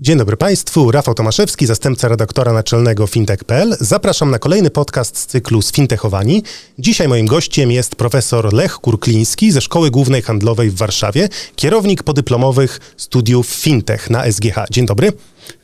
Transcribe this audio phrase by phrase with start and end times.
[0.00, 3.76] Dzień dobry Państwu, Rafał Tomaszewski, zastępca redaktora naczelnego fintech.pl.
[3.80, 6.42] Zapraszam na kolejny podcast z cyklu Sfintechowani.
[6.78, 12.80] Dzisiaj moim gościem jest profesor Lech Kurkliński ze Szkoły Głównej Handlowej w Warszawie, kierownik podyplomowych
[12.96, 14.56] studiów fintech na SGH.
[14.70, 15.12] Dzień dobry.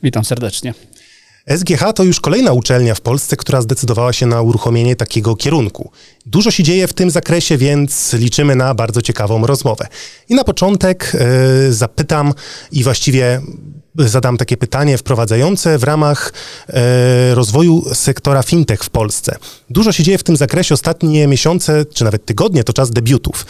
[0.03, 0.73] Witam serdecznie.
[1.57, 5.91] SGH to już kolejna uczelnia w Polsce, która zdecydowała się na uruchomienie takiego kierunku.
[6.25, 9.87] Dużo się dzieje w tym zakresie, więc liczymy na bardzo ciekawą rozmowę.
[10.29, 11.11] I na początek
[11.65, 12.33] yy, zapytam
[12.71, 13.41] i właściwie
[13.97, 16.33] zadam takie pytanie wprowadzające w ramach
[16.67, 19.35] e, rozwoju sektora fintech w Polsce.
[19.69, 20.73] Dużo się dzieje w tym zakresie.
[20.73, 23.45] Ostatnie miesiące, czy nawet tygodnie, to czas debiutów.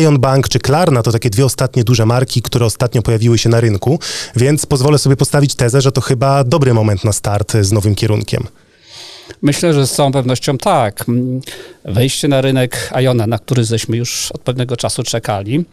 [0.00, 3.60] Ion Bank czy Klarna to takie dwie ostatnie duże marki, które ostatnio pojawiły się na
[3.60, 3.98] rynku,
[4.36, 8.46] więc pozwolę sobie postawić tezę, że to chyba dobry moment na start z nowym kierunkiem.
[9.42, 11.04] Myślę, że z całą pewnością tak.
[11.84, 15.64] Wejście na rynek Iona, na który żeśmy już od pewnego czasu czekali,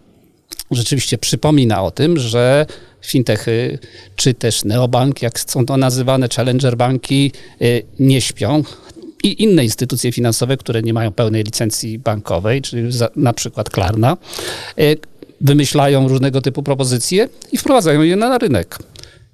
[0.71, 2.65] rzeczywiście przypomina o tym, że
[3.05, 3.79] fintechy,
[4.15, 8.63] czy też neobank, jak są to nazywane, challenger banki, y, nie śpią.
[9.23, 14.17] I inne instytucje finansowe, które nie mają pełnej licencji bankowej, czyli na przykład Klarna,
[14.79, 14.97] y,
[15.41, 18.77] wymyślają różnego typu propozycje i wprowadzają je na rynek.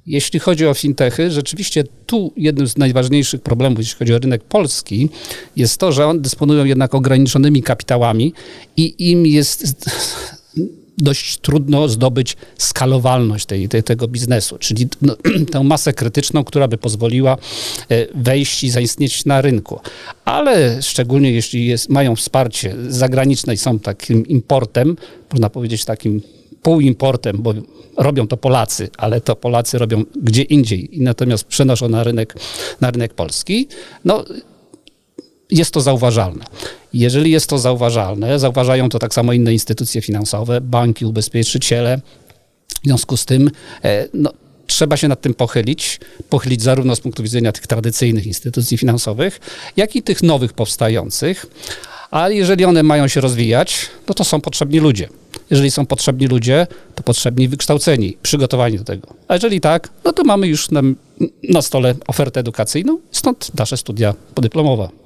[0.05, 5.09] Jeśli chodzi o fintechy, rzeczywiście tu jednym z najważniejszych problemów, jeśli chodzi o rynek polski,
[5.55, 8.33] jest to, że one dysponują jednak ograniczonymi kapitałami
[8.77, 9.85] i im jest
[11.01, 15.15] dość trudno zdobyć skalowalność tej, tej tego biznesu, czyli no,
[15.51, 17.37] tę masę krytyczną, która by pozwoliła
[17.89, 19.79] e, wejść i zaistnieć na rynku.
[20.25, 24.95] Ale szczególnie jeśli jest, mają wsparcie zagraniczne i są takim importem,
[25.31, 26.21] można powiedzieć takim
[26.61, 27.53] półimportem, bo
[27.97, 32.35] robią to Polacy, ale to Polacy robią gdzie indziej i natomiast przenoszą na rynek,
[32.81, 33.67] na rynek polski,
[34.05, 34.25] no
[35.51, 36.45] jest to zauważalne.
[36.93, 42.01] Jeżeli jest to zauważalne, zauważają to tak samo inne instytucje finansowe, banki, ubezpieczyciele.
[42.67, 43.51] W związku z tym
[43.83, 44.33] e, no,
[44.67, 45.99] trzeba się nad tym pochylić,
[46.29, 49.39] pochylić zarówno z punktu widzenia tych tradycyjnych instytucji finansowych,
[49.77, 51.45] jak i tych nowych powstających.
[52.11, 55.09] A jeżeli one mają się rozwijać, no to są potrzebni ludzie.
[55.49, 59.07] Jeżeli są potrzebni ludzie, to potrzebni wykształceni, przygotowani do tego.
[59.27, 60.81] A jeżeli tak, no to mamy już na,
[61.49, 65.00] na stole ofertę edukacyjną, stąd nasze studia podyplomowe.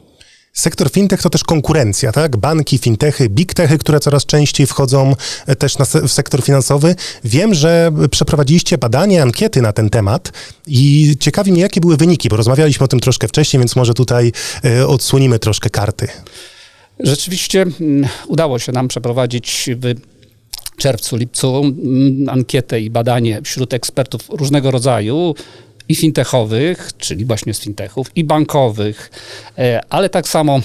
[0.55, 2.37] Sektor fintech to też konkurencja, tak?
[2.37, 5.15] Banki, fintechy, big techy, które coraz częściej wchodzą
[5.47, 6.95] e, też na w sektor finansowy.
[7.23, 10.31] Wiem, że przeprowadziliście badanie, ankiety na ten temat
[10.67, 14.31] i ciekawi mnie, jakie były wyniki, bo rozmawialiśmy o tym troszkę wcześniej, więc może tutaj
[14.65, 16.07] y, odsłonimy troszkę karty.
[16.99, 19.95] Rzeczywiście mm, udało się nam przeprowadzić w
[20.77, 25.35] czerwcu, lipcu mm, ankietę i badanie wśród ekspertów różnego rodzaju
[25.89, 29.11] i fintechowych, czyli właśnie z fintechów, i bankowych,
[29.57, 30.59] e, ale tak samo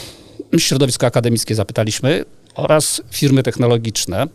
[0.58, 4.26] środowisko akademickie zapytaliśmy oraz firmy technologiczne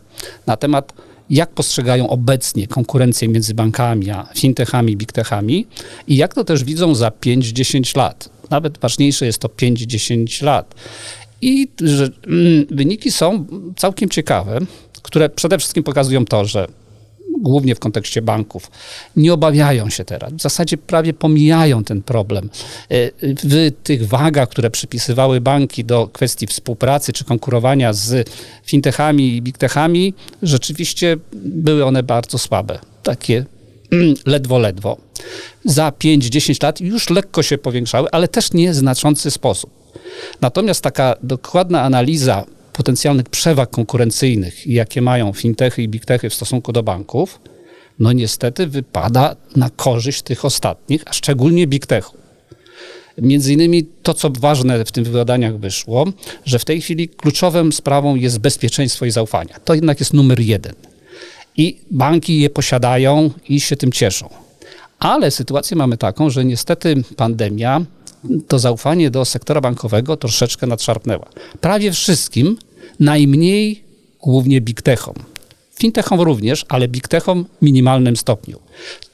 [0.48, 0.94] na temat,
[1.30, 5.68] jak postrzegają obecnie konkurencję między bankami a fintechami, big techami
[6.08, 8.30] i jak to też widzą za 5-10 lat.
[8.50, 10.76] Nawet ważniejsze jest to 5-10 lat.
[11.42, 13.46] I że, mm, wyniki są
[13.76, 14.60] całkiem ciekawe,
[15.02, 16.68] które przede wszystkim pokazują to, że
[17.42, 18.72] głównie w kontekście banków,
[19.16, 20.34] nie obawiają się teraz.
[20.34, 22.50] W zasadzie prawie pomijają ten problem.
[22.90, 28.30] E, w tych wagach, które przypisywały banki do kwestii współpracy czy konkurowania z
[28.66, 32.80] fintechami i big techami, rzeczywiście były one bardzo słabe.
[33.04, 33.46] Takie
[34.26, 34.98] ledwo, ledwo.
[35.66, 39.70] Za 5-10 lat już lekko się powiększały, ale też nie w znaczący sposób.
[40.42, 42.46] Natomiast taka dokładna analiza
[42.78, 47.40] potencjalnych przewag konkurencyjnych, jakie mają fintechy i big techy w stosunku do banków,
[48.00, 52.18] no niestety wypada na korzyść tych ostatnich, a szczególnie big techów.
[53.18, 56.06] Między innymi to, co ważne w tym badaniach wyszło,
[56.46, 59.54] że w tej chwili kluczową sprawą jest bezpieczeństwo i zaufanie.
[59.66, 60.74] To jednak jest numer jeden.
[61.58, 64.30] I banki je posiadają i się tym cieszą.
[65.00, 67.82] Ale sytuację mamy taką, że niestety pandemia
[68.48, 71.26] to zaufanie do sektora bankowego troszeczkę nadszarpnęła.
[71.62, 72.58] Prawie wszystkim,
[73.00, 73.84] najmniej
[74.22, 75.16] głównie big techom.
[75.80, 78.60] Fintechom również, ale big techom w minimalnym stopniu.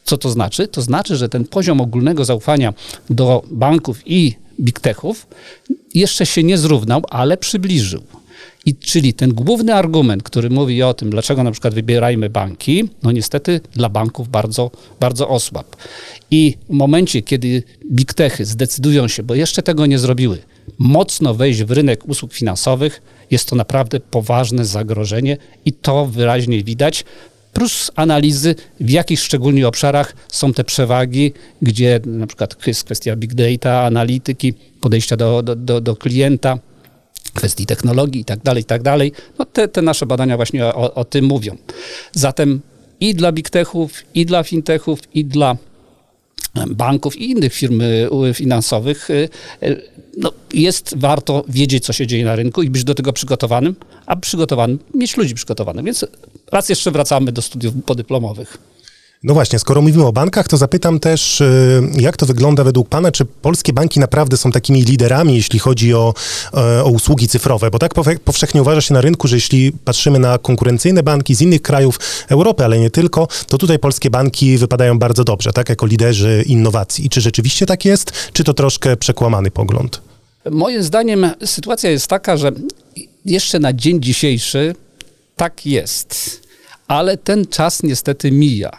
[0.04, 0.68] Co to znaczy?
[0.68, 2.74] To znaczy, że ten poziom ogólnego zaufania
[3.10, 5.28] do banków i big techów
[5.94, 8.04] jeszcze się nie zrównał, ale przybliżył.
[8.66, 13.12] I czyli ten główny argument, który mówi o tym, dlaczego na przykład wybierajmy banki, no
[13.12, 15.75] niestety dla banków bardzo, bardzo osłab.
[16.31, 20.38] I w momencie, kiedy big techy zdecydują się, bo jeszcze tego nie zrobiły,
[20.78, 27.06] mocno wejść w rynek usług finansowych, jest to naprawdę poważne zagrożenie i to wyraźnie widać.
[27.54, 33.34] Plus analizy, w jakich szczególnie obszarach są te przewagi, gdzie na przykład jest kwestia big
[33.34, 36.60] data, analityki, podejścia do, do, do, do klienta,
[37.33, 39.12] kwestii technologii i tak dalej, i tak dalej.
[39.39, 41.57] No te, te nasze badania właśnie o, o tym mówią.
[42.12, 42.62] Zatem
[43.00, 45.57] i dla big techów, i dla fintechów, i dla
[46.69, 49.30] banków i innych firm y, finansowych, y,
[50.18, 53.75] no, jest warto wiedzieć, co się dzieje na rynku i być do tego przygotowanym,
[54.06, 55.86] a przygotowanym, mieć ludzi przygotowanych.
[55.86, 56.06] Więc
[56.51, 58.57] raz jeszcze wracamy do studiów podyplomowych.
[59.24, 63.12] No właśnie, skoro mówimy o bankach, to zapytam też, y, jak to wygląda według Pana?
[63.12, 66.14] Czy polskie banki naprawdę są takimi liderami, jeśli chodzi o,
[66.54, 67.72] e, o usługi cyfrowe?
[67.72, 71.62] Bo tak powszechnie uważa się na rynku, że jeśli patrzymy na konkurencyjne banki z innych
[71.62, 76.44] krajów Europy, ale nie tylko, to tutaj polskie banki wypadają bardzo dobrze, tak, jako liderzy
[76.48, 77.06] innowacji.
[77.06, 80.02] I czy rzeczywiście tak jest, czy to troszkę przekłamany pogląd?
[80.52, 82.52] Moim zdaniem sytuacja jest taka, że
[83.26, 84.76] jeszcze na dzień dzisiejszy
[85.36, 86.41] tak jest
[86.92, 88.72] ale ten czas niestety mija.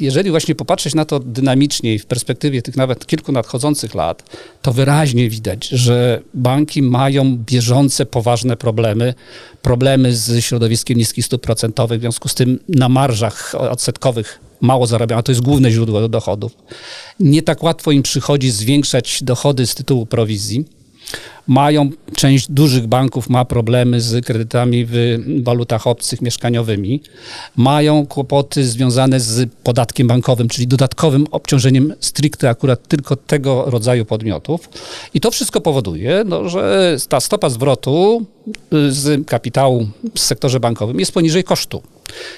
[0.00, 4.22] Jeżeli właśnie popatrzeć na to dynamicznie w perspektywie tych nawet kilku nadchodzących lat,
[4.62, 9.14] to wyraźnie widać, że banki mają bieżące, poważne problemy.
[9.62, 15.18] Problemy z środowiskiem niskich stóp procentowych, w związku z tym na marżach odsetkowych mało zarabiają,
[15.18, 16.52] a to jest główne źródło dochodów.
[17.20, 20.77] Nie tak łatwo im przychodzi zwiększać dochody z tytułu prowizji
[21.48, 27.02] mają, część dużych banków ma problemy z kredytami w walutach obcych mieszkaniowymi,
[27.56, 34.68] mają kłopoty związane z podatkiem bankowym, czyli dodatkowym obciążeniem stricte akurat tylko tego rodzaju podmiotów.
[35.14, 38.26] I to wszystko powoduje, no, że ta stopa zwrotu
[38.72, 41.82] y, z kapitału w sektorze bankowym jest poniżej kosztu.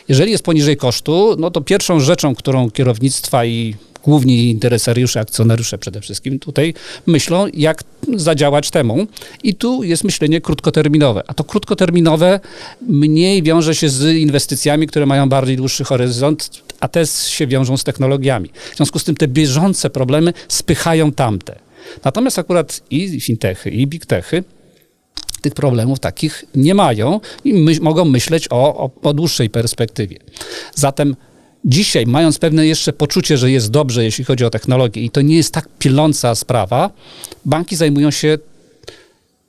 [0.09, 6.01] Jeżeli jest poniżej kosztu, no to pierwszą rzeczą, którą kierownictwa i główni interesariusze, akcjonariusze przede
[6.01, 6.75] wszystkim tutaj
[7.07, 7.85] myślą, jak
[8.17, 9.07] zadziałać temu.
[9.43, 11.23] I tu jest myślenie krótkoterminowe.
[11.27, 12.41] A to krótkoterminowe
[12.89, 17.85] mniej wiąże się z inwestycjami, które mają bardziej dłuższy horyzont, a te się wiążą z
[17.85, 18.51] technologiami.
[18.73, 21.59] W związku z tym te bieżące problemy spychają tamte.
[22.05, 24.45] Natomiast akurat i fintechy, i big techy
[25.41, 30.19] tych problemów takich nie mają i my, mogą myśleć o, o, o dłuższej perspektywie.
[30.75, 31.17] Zatem
[31.65, 35.37] dzisiaj, mając pewne jeszcze poczucie, że jest dobrze, jeśli chodzi o technologię i to nie
[35.37, 36.91] jest tak piląca sprawa,
[37.45, 38.39] banki zajmują się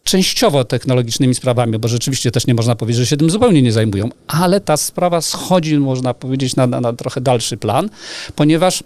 [0.03, 4.09] częściowo technologicznymi sprawami, bo rzeczywiście też nie można powiedzieć, że się tym zupełnie nie zajmują,
[4.27, 7.89] ale ta sprawa schodzi, można powiedzieć, na, na, na trochę dalszy plan,
[8.35, 8.83] ponieważ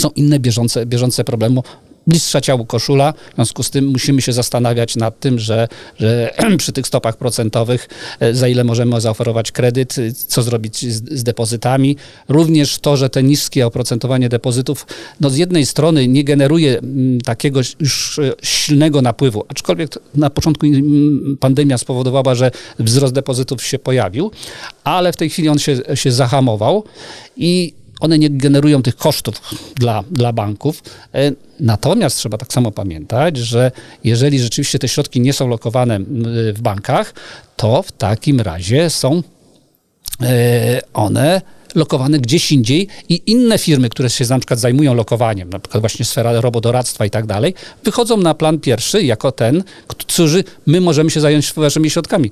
[0.00, 1.60] są inne bieżące, bieżące problemy,
[2.06, 3.12] bliższa ciału koszula.
[3.12, 5.68] W związku z tym musimy się zastanawiać nad tym, że,
[5.98, 7.88] że przy tych stopach procentowych,
[8.20, 11.96] e, za ile możemy zaoferować kredyt, e, co zrobić z, z, depozytami.
[12.28, 14.86] Również to, że te niskie oprocentowanie depozytów,
[15.20, 20.66] no z jednej strony nie generuje mm, takiego już e, silnego napływu, aczkolwiek na początku
[20.66, 24.30] mm, pandemia spowodowała, że wzrost depozytów się pojawił,
[24.84, 26.84] ale w tej chwili on się, się zahamował
[27.36, 29.40] i one nie generują tych kosztów
[29.74, 30.82] dla, dla banków.
[31.14, 33.72] E, natomiast trzeba tak samo pamiętać, że
[34.04, 35.98] jeżeli rzeczywiście te środki nie są lokowane
[36.52, 37.14] w bankach,
[37.56, 39.22] to w takim razie są
[40.22, 41.42] e, one
[41.74, 46.04] lokowane gdzieś indziej i inne firmy, które się na przykład zajmują lokowaniem, na przykład właśnie
[46.04, 51.20] sfera robodoradztwa i tak dalej, wychodzą na plan pierwszy jako ten, którzy my możemy się
[51.20, 52.30] zająć waszymi środkami.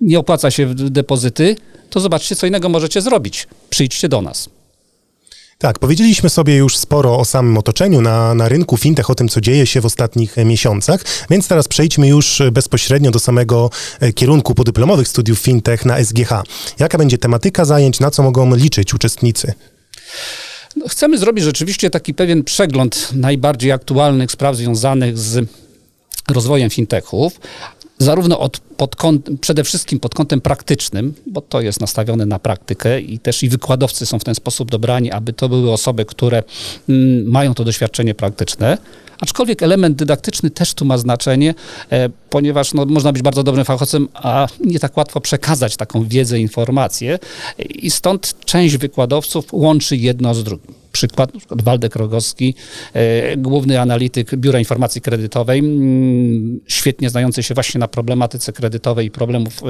[0.00, 1.56] Nie opłaca się depozyty,
[1.90, 3.48] to zobaczcie, co innego możecie zrobić.
[3.70, 4.48] Przyjdźcie do nas.
[5.62, 9.40] Tak, powiedzieliśmy sobie już sporo o samym otoczeniu na, na rynku fintech, o tym, co
[9.40, 14.12] dzieje się w ostatnich e, miesiącach, więc teraz przejdźmy już e, bezpośrednio do samego e,
[14.12, 16.30] kierunku podyplomowych studiów fintech na SGH.
[16.78, 19.52] Jaka będzie tematyka zajęć, na co mogą liczyć uczestnicy?
[20.76, 25.48] No, chcemy zrobić rzeczywiście taki pewien przegląd najbardziej aktualnych spraw związanych z
[26.28, 27.40] rozwojem fintechów,
[28.02, 33.00] zarówno od, pod kąt, przede wszystkim pod kątem praktycznym, bo to jest nastawione na praktykę
[33.00, 36.42] i też i wykładowcy są w ten sposób dobrani, aby to były osoby, które
[36.88, 38.78] mm, mają to doświadczenie praktyczne,
[39.22, 41.54] Aczkolwiek element dydaktyczny też tu ma znaczenie,
[41.90, 46.40] e, ponieważ no, można być bardzo dobrym fachowcem, a nie tak łatwo przekazać taką wiedzę,
[46.40, 47.18] informację
[47.58, 50.74] i stąd część wykładowców łączy jedno z drugim.
[50.92, 52.54] Przykład, na przykład Waldek Rogowski,
[52.94, 59.10] e, główny analityk Biura Informacji Kredytowej, mm, świetnie znający się właśnie na problematyce kredytowej i
[59.10, 59.62] problemów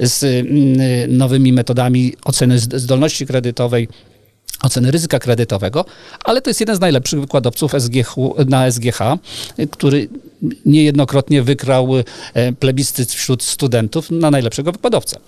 [0.00, 3.88] e, z mm, nowymi metodami oceny zdolności kredytowej,
[4.62, 5.84] oceny ryzyka kredytowego,
[6.24, 8.14] ale to jest jeden z najlepszych wykładowców SGH,
[8.48, 8.98] na SGH,
[9.70, 10.08] który
[10.66, 11.88] niejednokrotnie wykrał
[12.34, 15.18] e, plebiscyt wśród studentów na najlepszego wykładowcę.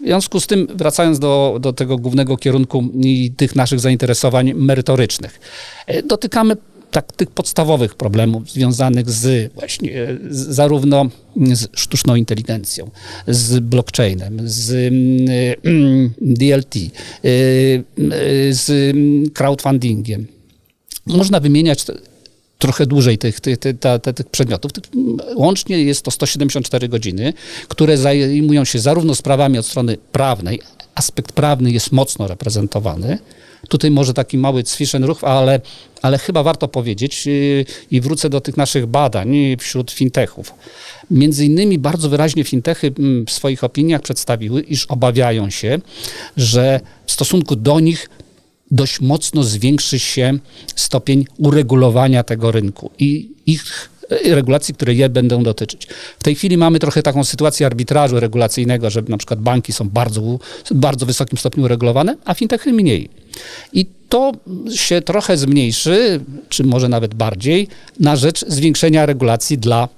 [0.00, 5.40] W związku z tym, wracając do, do tego głównego kierunku i tych naszych zainteresowań merytorycznych,
[5.86, 6.56] e, dotykamy
[6.90, 11.06] tak, tych podstawowych problemów związanych z właśnie z, zarówno
[11.52, 12.90] z sztuczną inteligencją,
[13.28, 14.72] z blockchainem, z
[15.64, 16.88] mm, DLT, y,
[17.24, 17.84] y,
[18.54, 18.96] z
[19.34, 20.26] crowdfundingiem.
[21.06, 21.84] Można wymieniać
[22.58, 23.76] trochę dłużej tych, tych, tych,
[24.14, 24.70] tych, przedmiotów.
[25.36, 27.32] Łącznie jest to 174 godziny,
[27.68, 30.60] które zajmują się zarówno sprawami od strony prawnej,
[30.94, 33.18] aspekt prawny jest mocno reprezentowany,
[33.70, 34.62] Tutaj może taki mały
[35.02, 35.60] ruch, ale,
[36.02, 40.54] ale chyba warto powiedzieć yy, i wrócę do tych naszych badań wśród fintechów.
[41.10, 45.78] Między innymi bardzo wyraźnie fintechy mm, w swoich opiniach przedstawiły, iż obawiają się,
[46.36, 48.08] że w stosunku do nich
[48.70, 50.38] dość mocno zwiększy się
[50.76, 53.89] stopień uregulowania tego rynku i ich
[54.24, 55.86] regulacji, które je będą dotyczyć.
[56.18, 60.38] W tej chwili mamy trochę taką sytuację arbitrażu regulacyjnego, że na przykład banki są bardzo,
[60.70, 63.08] bardzo wysokim stopniu uregulowane, a fintechy mniej.
[63.72, 64.32] I to
[64.74, 67.68] się trochę zmniejszy, czy może nawet bardziej,
[68.00, 69.88] na rzecz zwiększenia regulacji dla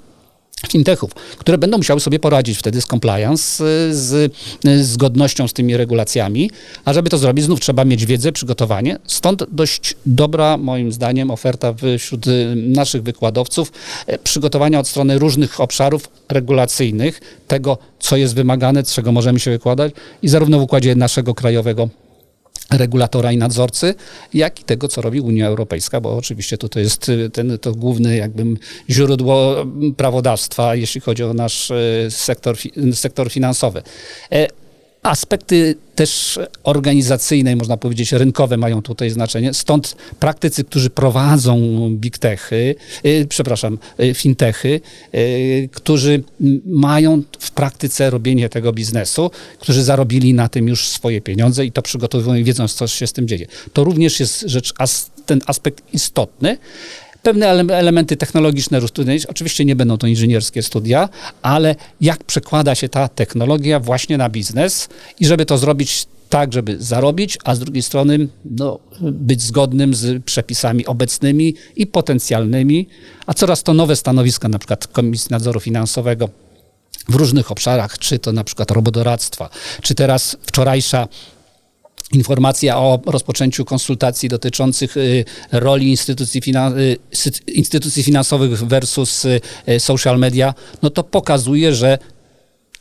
[0.68, 3.64] fintechów, które będą musiały sobie poradzić wtedy z compliance,
[3.94, 6.50] z, z zgodnością z tymi regulacjami,
[6.84, 8.98] a żeby to zrobić, znów trzeba mieć wiedzę, przygotowanie.
[9.06, 12.26] Stąd dość dobra, moim zdaniem, oferta wśród
[12.56, 13.72] naszych wykładowców
[14.24, 19.92] przygotowania od strony różnych obszarów regulacyjnych, tego, co jest wymagane, czego możemy się wykładać
[20.22, 21.88] i zarówno w układzie naszego krajowego
[22.70, 23.94] regulatora i nadzorcy,
[24.34, 27.72] jak i tego, co robi Unia Europejska, bo oczywiście to, to jest y, ten, to
[27.72, 28.44] główne jakby
[28.90, 29.66] źródło
[29.96, 32.56] prawodawstwa, jeśli chodzi o nasz y, sektor,
[32.92, 33.82] sektor finansowy.
[35.02, 39.54] Aspekty też organizacyjne, można powiedzieć, rynkowe mają tutaj znaczenie.
[39.54, 44.80] Stąd praktycy, którzy prowadzą big techy, yy, przepraszam, yy, fintechy,
[45.12, 46.22] yy, którzy
[46.66, 51.82] mają w praktyce robienie tego biznesu, którzy zarobili na tym już swoje pieniądze i to
[51.82, 53.46] przygotowują, wiedząc, co się z tym dzieje.
[53.72, 54.74] To również jest rzecz,
[55.26, 56.58] ten aspekt istotny.
[57.22, 61.08] Pewne elementy technologiczne studiów, oczywiście nie będą to inżynierskie studia,
[61.42, 64.88] ale jak przekłada się ta technologia właśnie na biznes
[65.20, 70.24] i żeby to zrobić tak, żeby zarobić, a z drugiej strony no, być zgodnym z
[70.24, 72.88] przepisami obecnymi i potencjalnymi,
[73.26, 76.28] a coraz to nowe stanowiska, na przykład Komisji Nadzoru Finansowego
[77.08, 79.50] w różnych obszarach, czy to na przykład robodoradztwa,
[79.82, 81.08] czy teraz wczorajsza
[82.12, 86.96] informacja o rozpoczęciu konsultacji dotyczących y, roli instytucji, finan y,
[87.54, 89.40] instytucji finansowych versus y,
[89.80, 91.98] social media, no to pokazuje, że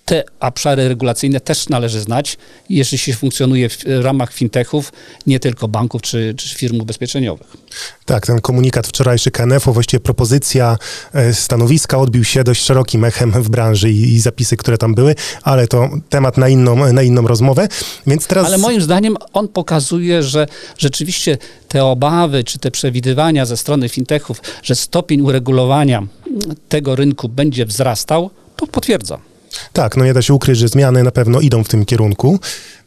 [0.05, 2.37] te obszary regulacyjne też należy znać,
[2.69, 4.93] jeśli się funkcjonuje w ramach fintechów,
[5.27, 7.47] nie tylko banków czy, czy firm ubezpieczeniowych.
[8.05, 10.77] Tak, ten komunikat wczorajszy KNF-u, właściwie propozycja
[11.13, 15.15] e, stanowiska odbił się dość szerokim echem w branży i, i, zapisy, które tam były,
[15.43, 17.67] ale to temat na inną, na inną rozmowę,
[18.07, 18.45] więc teraz...
[18.45, 24.41] Ale moim zdaniem on pokazuje, że rzeczywiście te obawy czy te przewidywania ze strony fintechów,
[24.63, 26.03] że stopień uregulowania
[26.69, 29.30] tego rynku będzie wzrastał, to potwierdza.
[29.73, 32.39] Tak, no nie da się ukryć, że zmiany na pewno idą w tym kierunku.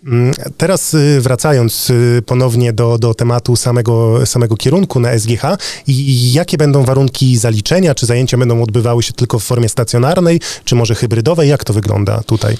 [0.06, 5.42] Mm, teraz y, wracając y, ponownie do, do tematu samego, samego kierunku na SGH
[5.86, 7.94] i jakie będą warunki zaliczenia?
[7.94, 11.48] Czy zajęcia będą odbywały się tylko w formie stacjonarnej, czy może hybrydowej?
[11.48, 12.56] Jak to wygląda tutaj?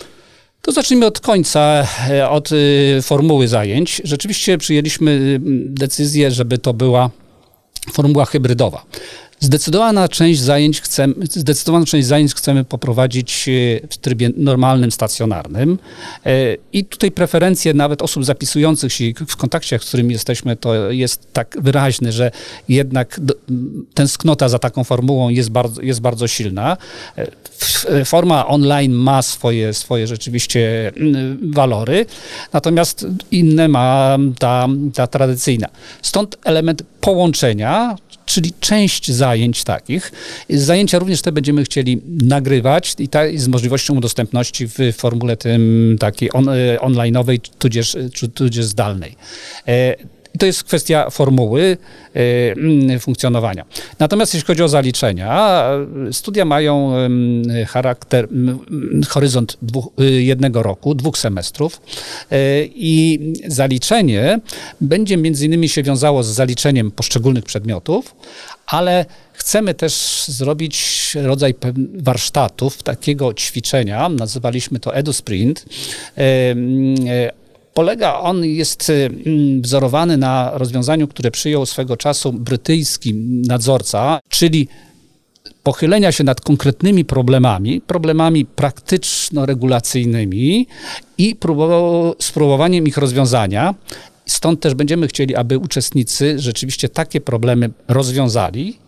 [0.62, 4.02] To zacznijmy od końca, e, od y, formuły zajęć.
[4.04, 7.10] Rzeczywiście przyjęliśmy decyzję, żeby to była
[7.92, 8.84] formuła hybrydowa.
[9.44, 13.52] Zdecydowana część zajęć chcemy, zdecydowaną część zajęć chcemy poprowadzić e,
[13.88, 15.78] w trybie normalnym, stacjonarnym.
[16.26, 21.32] E, I tutaj preferencje nawet osób zapisujących się w kontakcie, z którymi jesteśmy, to jest
[21.32, 22.30] tak wyraźne, że
[22.68, 23.20] jednak
[23.94, 26.76] tęsknota za taką formułą jest bardzo, jest bardzo silna.
[27.16, 30.92] E, forma online ma swoje, swoje rzeczywiście
[31.42, 32.06] walory,
[32.52, 35.68] natomiast inne ma ta, ta tradycyjna.
[36.02, 37.96] Stąd element połączenia,
[38.34, 40.12] czyli część zajęć takich.
[40.50, 46.30] Zajęcia również te będziemy chcieli nagrywać i, ta, z możliwością udostępności w formule tym takiej
[46.32, 47.96] on, e, online'owej, tudzież,
[48.34, 49.16] tudzież zdalnej.
[50.34, 51.76] E, i to jest kwestia formuły
[52.16, 53.64] y, funkcjonowania.
[53.98, 55.64] Natomiast jeśli chodzi o zaliczenia,
[56.12, 56.92] studia mają
[57.68, 58.28] charakter,
[59.08, 61.80] horyzont dwóch, y, jednego roku, dwóch semestrów
[62.32, 64.40] y, i zaliczenie
[64.80, 68.14] będzie między innymi się wiązało z zaliczeniem poszczególnych przedmiotów,
[68.66, 71.54] ale chcemy też zrobić rodzaj
[71.94, 75.64] warsztatów, takiego ćwiczenia, nazywaliśmy to EduSprint,
[77.74, 83.14] Polega on, jest mm, wzorowany na rozwiązaniu, które przyjął swego czasu brytyjski
[83.48, 84.68] nadzorca, czyli
[85.62, 90.66] pochylenia się nad konkretnymi problemami, problemami praktyczno-regulacyjnymi
[91.18, 91.36] i
[92.20, 93.74] spróbowaniem ich rozwiązania.
[94.26, 98.78] Stąd też będziemy chcieli, aby uczestnicy rzeczywiście takie problemy rozwiązali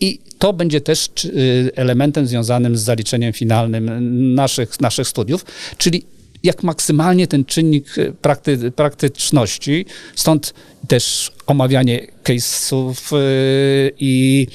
[0.00, 5.44] i to będzie też y, elementem związanym z zaliczeniem finalnym naszych, naszych studiów,
[5.78, 6.04] czyli
[6.42, 10.54] jak maksymalnie ten czynnik y, prakty, praktyczności, stąd
[10.88, 14.46] też omawianie case'ów y, i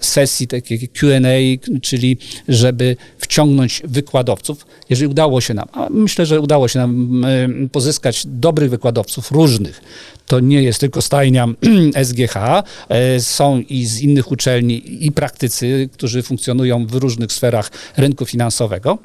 [0.00, 2.16] sesji takiej Q&A, czyli
[2.48, 4.66] żeby wciągnąć wykładowców.
[4.90, 9.80] Jeżeli udało się nam, a myślę, że udało się nam y, pozyskać dobrych wykładowców różnych,
[10.26, 11.48] to nie jest tylko stajnia
[12.04, 12.36] SGH,
[13.18, 18.98] są i z innych uczelni i praktycy, którzy funkcjonują w różnych sferach rynku finansowego.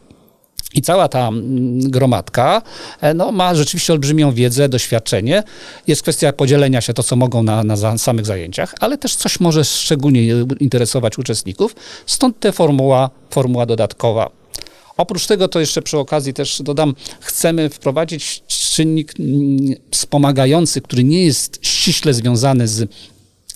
[0.75, 2.61] I cała ta mm, gromadka
[3.01, 5.43] e, no, ma rzeczywiście olbrzymią wiedzę, doświadczenie.
[5.87, 9.65] Jest kwestia podzielenia się to, co mogą na, na samych zajęciach, ale też coś może
[9.65, 10.21] szczególnie
[10.59, 11.75] interesować uczestników.
[12.05, 14.29] Stąd ta formuła, formuła dodatkowa.
[14.97, 21.25] Oprócz tego, to jeszcze przy okazji też dodam, chcemy wprowadzić czynnik mm, wspomagający, który nie
[21.25, 22.89] jest ściśle związany z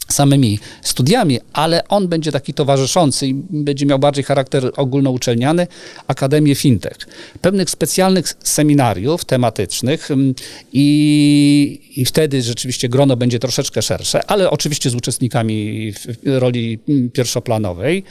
[0.09, 5.67] samymi studiami, ale on będzie taki towarzyszący i będzie miał bardziej charakter ogólnouczelniany,
[6.07, 6.97] Akademię Fintech.
[7.41, 10.33] Pewnych specjalnych seminariów tematycznych mm,
[10.73, 15.93] i, i wtedy rzeczywiście grono będzie troszeczkę szersze, ale oczywiście z uczestnikami
[16.25, 18.03] roli mm, pierwszoplanowej.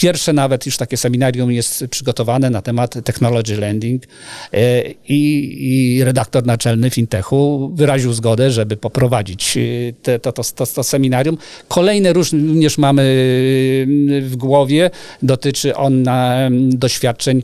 [0.00, 4.02] Pierwsze nawet już takie seminarium jest przygotowane na temat technology lending
[4.52, 9.60] e, i, i redaktor naczelny Fintechu wyraził zgodę, żeby poprowadzić e,
[10.02, 11.38] te, to, to, to, to, seminarium.
[11.68, 14.90] Kolejne również mamy e, w głowie,
[15.22, 16.04] dotyczy on
[16.70, 17.42] doświadczeń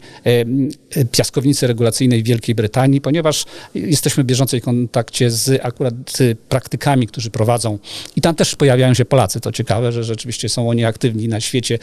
[1.13, 3.45] piaskownicy regulacyjnej Wielkiej Brytanii, ponieważ
[3.75, 5.95] jesteśmy w bieżącej kontakcie z akurat
[6.49, 7.79] praktykami, którzy prowadzą
[8.17, 9.41] i tam też pojawiają się Polacy.
[9.41, 11.79] To ciekawe, że rzeczywiście są oni aktywni na świecie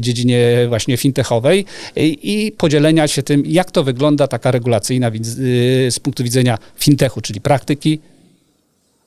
[0.00, 1.64] dziedzinie właśnie fintechowej
[1.96, 7.40] i, podzielenia się tym, jak to wygląda taka regulacyjna y, z punktu widzenia fintechu, czyli
[7.40, 8.00] praktyki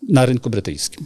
[0.09, 1.05] na rynku brytyjskim.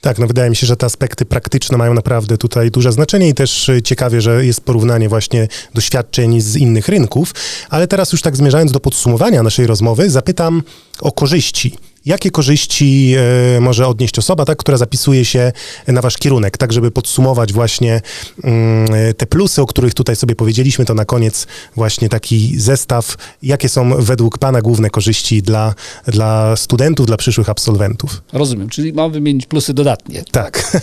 [0.00, 3.34] Tak, no wydaje mi się, że te aspekty praktyczne mają naprawdę tutaj duże znaczenie i
[3.34, 7.34] też y, ciekawie, że jest porównanie właśnie doświadczeń z innych rynków.
[7.70, 10.62] Ale teraz już tak zmierzając do podsumowania naszej rozmowy, zapytam
[11.00, 13.14] o korzyści Jakie korzyści
[13.56, 15.52] e, może odnieść osoba, tak, która zapisuje się
[15.86, 18.00] na wasz kierunek, tak żeby podsumować właśnie
[18.44, 23.68] mm, te plusy, o których tutaj sobie powiedzieliśmy, to na koniec właśnie taki zestaw, jakie
[23.68, 25.74] są według pana główne korzyści dla,
[26.06, 28.22] dla studentów, dla przyszłych absolwentów.
[28.32, 30.24] Rozumiem, czyli mam wymienić plusy dodatnie.
[30.30, 30.82] Tak.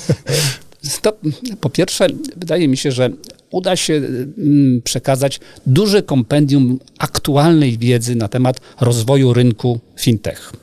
[1.02, 1.14] To,
[1.62, 2.08] po pierwsze,
[2.38, 3.10] wydaje mi się, że
[3.52, 10.63] uda się mm, przekazać duże kompendium aktualnej wiedzy na temat rozwoju rynku fintech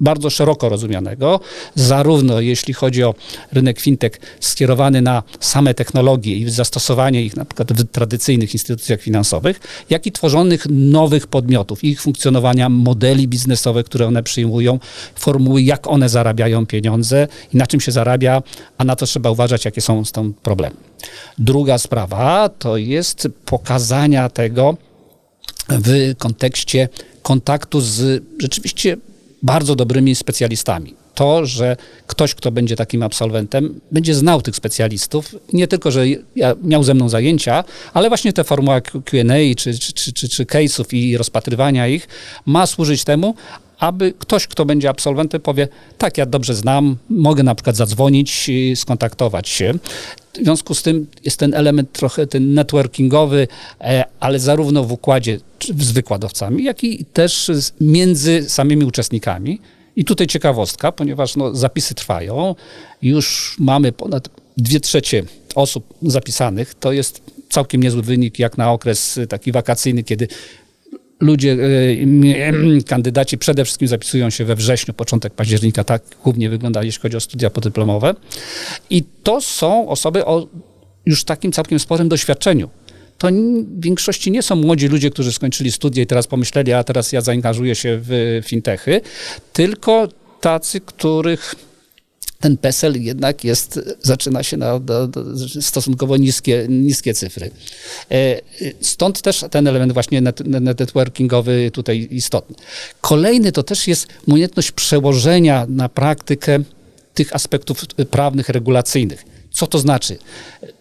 [0.00, 1.40] bardzo szeroko rozumianego,
[1.74, 3.14] zarówno jeśli chodzi o
[3.52, 9.60] rynek fintech skierowany na same technologie i zastosowanie ich na przykład w tradycyjnych instytucjach finansowych,
[9.90, 14.78] jak i tworzonych nowych podmiotów, ich funkcjonowania, modeli biznesowe, które one przyjmują,
[15.14, 18.42] formuły, jak one zarabiają pieniądze i na czym się zarabia,
[18.78, 20.76] a na to trzeba uważać, jakie są z tym problemy.
[21.38, 24.76] Druga sprawa to jest pokazania tego
[25.68, 26.88] w kontekście
[27.22, 28.96] kontaktu z rzeczywiście
[29.42, 30.94] bardzo dobrymi specjalistami.
[31.14, 36.04] To, że ktoś, kto będzie takim absolwentem, będzie znał tych specjalistów, nie tylko, że
[36.62, 41.16] miał ze mną zajęcia, ale właśnie te formuła Q&A czy, czy, czy, czy case'ów i
[41.16, 42.08] rozpatrywania ich
[42.46, 43.34] ma służyć temu,
[43.78, 49.48] aby ktoś, kto będzie absolwentem, powie, tak, ja dobrze znam, mogę na przykład zadzwonić, skontaktować
[49.48, 49.74] się.
[50.34, 53.48] W związku z tym jest ten element trochę ten networkingowy,
[53.80, 55.40] e, ale zarówno w układzie
[55.78, 59.60] z wykładowcami, jak i też między samymi uczestnikami.
[59.96, 62.54] I tutaj ciekawostka, ponieważ no, zapisy trwają,
[63.02, 65.22] już mamy ponad dwie trzecie
[65.54, 70.28] osób zapisanych, to jest całkiem niezły wynik jak na okres taki wakacyjny, kiedy
[71.20, 77.02] ludzie, e, kandydaci przede wszystkim zapisują się we wrześniu, początek października, tak głównie wygląda, jeśli
[77.02, 78.14] chodzi o studia podyplomowe.
[78.90, 80.46] I to są osoby o
[81.06, 82.68] już takim całkiem sporym doświadczeniu.
[83.18, 87.12] To w większości nie są młodzi ludzie, którzy skończyli studia i teraz pomyśleli, a teraz
[87.12, 89.00] ja zaangażuję się w fintechy,
[89.52, 90.08] tylko
[90.40, 91.54] tacy, których
[92.46, 94.80] ten PESEL jednak jest, zaczyna się na,
[95.60, 97.50] stosunkowo niskie, niskie cyfry.
[98.10, 98.40] E,
[98.80, 100.20] stąd też ten element właśnie
[100.60, 102.56] networkingowy tutaj istotny.
[103.00, 106.58] Kolejny to też jest umiejętność przełożenia na praktykę
[107.14, 110.18] tych aspektów prawnych, regulacyjnych Co to znaczy?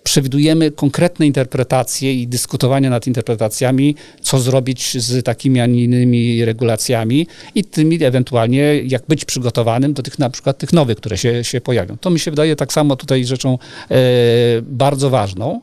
[0.04, 7.28] Przewidujemy konkretne interpretacje i dyskutowanie nad interpretacjami, co zrobić z takimi, a nie innymi regulacjami
[7.56, 11.62] i tymi ewentualnie, jak być przygotowanym do tych na przykład tych nowych, które się, się
[11.62, 11.98] pojawią.
[11.98, 13.58] To mi się wydaje tak samo tutaj rzeczą
[13.92, 13.98] e,
[14.62, 15.62] bardzo ważną.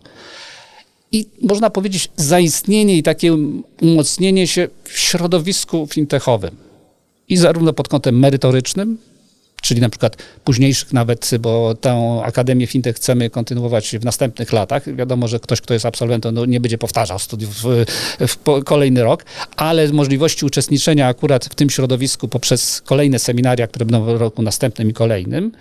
[1.13, 3.37] I można powiedzieć zaistnienie i takie
[3.81, 6.57] umocnienie się w środowisku fintechowym.
[7.29, 8.99] I zarówno pod kątem merytorycznym,
[9.63, 14.97] czyli na przykład późniejszych nawet, bo tę Akademię Fintech chcemy kontynuować w następnych latach.
[14.97, 17.85] Wiadomo, że ktoś, kto jest absolwentem, no nie będzie powtarzał studiów w,
[18.21, 19.25] w kolejny rok,
[19.57, 24.91] ale możliwości uczestniczenia akurat w tym środowisku poprzez kolejne seminaria, które będą w roku następnym
[24.91, 25.53] i kolejnym,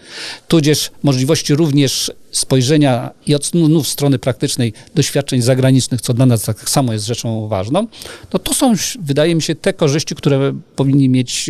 [0.48, 6.70] tudzież możliwości również spojrzenia i od znów strony praktycznej doświadczeń zagranicznych, co dla nas tak
[6.70, 7.88] samo jest rzeczą ważną,
[8.34, 11.50] no to są, wydaje mi się, te korzyści, które powinni mieć,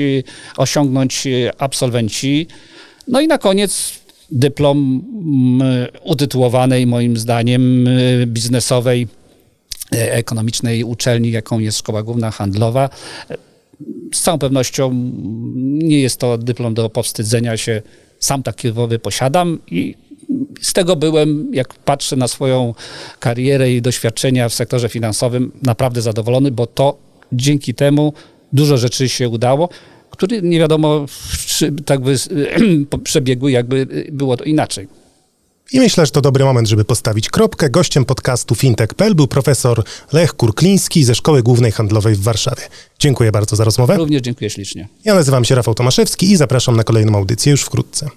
[0.57, 2.40] osiągnąć absolwenci
[3.07, 4.01] no i na koniec
[4.31, 5.01] dyplom
[5.57, 9.07] mm, utytułowanej moim zdaniem y, biznesowej,
[9.95, 12.89] e, ekonomicznej uczelni, jaką jest Szkoła Główna Handlowa.
[14.13, 14.91] Z całą pewnością
[15.55, 17.81] nie jest to dyplom do powstydzenia się.
[18.19, 18.67] Sam taki
[19.01, 19.95] posiadam i
[20.61, 22.73] z tego byłem, jak patrzę na swoją
[23.19, 26.97] karierę i doświadczenia w sektorze finansowym, naprawdę zadowolony, bo to
[27.33, 28.13] dzięki temu
[28.53, 29.69] dużo rzeczy się udało
[30.21, 31.05] który nie wiadomo,
[31.45, 32.15] czy tak by
[33.03, 34.87] przebiegły, jakby było to inaczej.
[35.73, 37.69] I myślę, że to dobry moment, żeby postawić kropkę.
[37.69, 42.61] Gościem podcastu fintech.pl był profesor Lech Kurkliński ze Szkoły Głównej Handlowej w Warszawie.
[42.99, 43.97] Dziękuję bardzo za rozmowę.
[43.97, 44.87] Również dziękuję ślicznie.
[45.05, 48.09] Ja nazywam się Rafał Tomaszewski i zapraszam na kolejną audycję już wkrótce.